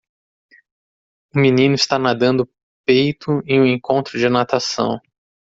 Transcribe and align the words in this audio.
Um 1.35 1.39
menino 1.39 1.75
está 1.75 1.99
nadando 1.99 2.49
peito 2.83 3.43
em 3.45 3.61
um 3.61 3.65
encontro 3.67 4.17
de 4.17 4.27
natação. 4.29 4.99